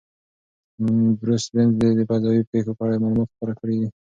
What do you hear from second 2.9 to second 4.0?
معلومات خپاره کړي دي.